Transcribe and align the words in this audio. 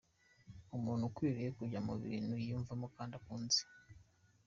Umuntu 0.77 1.03
akwiriye 1.09 1.49
kujya 1.57 1.79
mu 1.87 1.93
bintu 2.03 2.31
yiyumvamo 2.41 2.85
kandi 2.95 3.13
akunze. 3.19 3.61